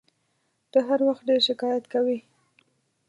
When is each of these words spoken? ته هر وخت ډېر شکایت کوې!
ته 0.71 0.79
هر 0.87 0.99
وخت 1.07 1.23
ډېر 1.29 1.41
شکایت 1.49 1.85
کوې! 1.93 2.17